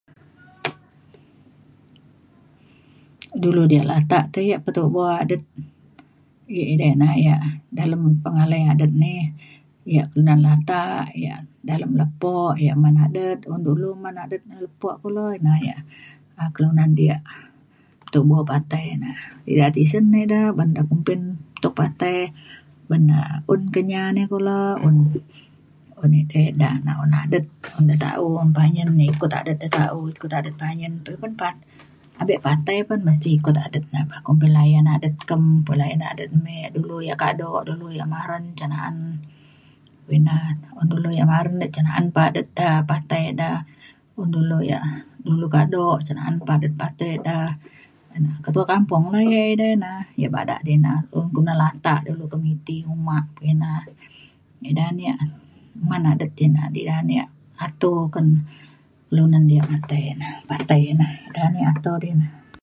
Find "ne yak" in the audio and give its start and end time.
54.95-55.17, 57.07-57.29